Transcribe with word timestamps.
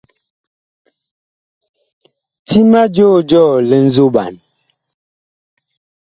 Ti 2.47 2.59
ma 2.71 2.81
joo 2.95 3.17
jɔɔ 3.29 3.53
li 3.69 3.77
nzoɓan. 3.85 4.33